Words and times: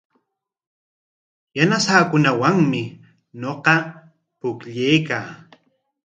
Yanasaakunawanmi 1.57 2.81
ñuqa 3.41 3.73
pukllaykaa. 4.39 5.25